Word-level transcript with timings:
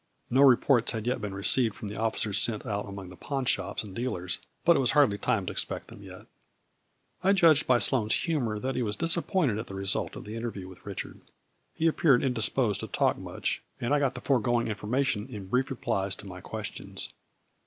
No 0.31 0.41
reports 0.41 0.93
had 0.93 1.05
yet 1.05 1.21
been 1.21 1.35
received 1.35 1.75
from 1.75 1.87
the 1.87 1.95
officers 1.95 2.39
sent 2.41 2.65
out 2.65 2.87
among 2.89 3.09
the 3.09 3.15
pawnshops 3.15 3.83
and 3.83 3.95
dealers, 3.95 4.39
but 4.65 4.75
it 4.75 4.79
was 4.79 4.93
hardly 4.93 5.19
time 5.19 5.45
to 5.45 5.51
expect 5.51 5.89
them 5.89 6.01
yet. 6.01 6.25
I 7.23 7.33
judged 7.33 7.67
by 7.67 7.77
Sloane's 7.77 8.15
humor 8.15 8.57
that 8.57 8.73
he 8.73 8.81
was 8.81 8.95
dis 8.95 9.15
appointed 9.15 9.59
at 9.59 9.67
the 9.67 9.75
result 9.75 10.15
of 10.15 10.25
the 10.25 10.35
interview 10.35 10.67
with 10.67 10.83
Richard. 10.87 11.21
He 11.75 11.85
appeared 11.85 12.23
indisposed 12.23 12.79
to 12.79 12.87
talk 12.87 13.15
much, 13.15 13.61
and 13.79 13.93
I 13.93 13.99
got 13.99 14.15
the 14.15 14.21
foregoing 14.21 14.69
information 14.69 15.27
in 15.27 15.45
brief 15.45 15.69
re 15.69 15.77
plies 15.77 16.15
to 16.15 16.25
my 16.25 16.41
questions. 16.41 17.13